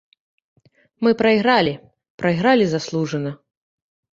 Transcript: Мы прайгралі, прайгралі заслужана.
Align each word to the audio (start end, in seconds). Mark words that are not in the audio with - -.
Мы 1.07 1.11
прайгралі, 1.19 1.73
прайгралі 2.23 2.65
заслужана. 2.73 3.31